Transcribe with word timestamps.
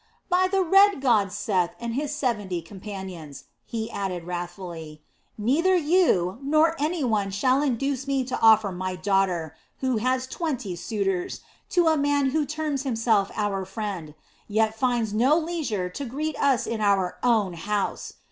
"By 0.29 0.47
the 0.49 0.63
red 0.63 0.99
god 0.99 1.31
Seth, 1.31 1.75
and 1.79 1.93
his 1.93 2.11
seventy 2.11 2.59
companions," 2.63 3.43
he 3.67 3.91
added 3.91 4.23
wrathfully, 4.23 5.03
"neither 5.37 5.75
you, 5.75 6.39
nor 6.41 6.75
any 6.81 7.03
one 7.03 7.29
shall 7.29 7.61
induce 7.61 8.07
me 8.07 8.23
to 8.23 8.41
offer 8.41 8.71
my 8.71 8.95
daughter, 8.95 9.55
who 9.77 9.97
has 9.97 10.25
twenty 10.25 10.75
suitors, 10.75 11.41
to 11.69 11.87
a 11.87 11.97
man 11.97 12.31
who 12.31 12.47
terms 12.47 12.81
himself 12.81 13.29
our 13.35 13.63
friend, 13.63 14.15
yet 14.47 14.75
finds 14.75 15.13
no 15.13 15.37
leisure 15.37 15.87
to 15.89 16.05
greet 16.05 16.35
us 16.41 16.65
in 16.65 16.81
our 16.81 17.19
own 17.21 17.53
house! 17.53 18.13